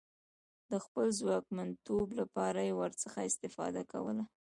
د 0.69 0.73
خپل 0.85 1.07
ځواکمنتوب 1.19 2.07
لپاره 2.19 2.59
یې 2.67 2.77
ورڅخه 2.79 3.21
استفاده 3.29 3.81
کوله. 3.91 4.23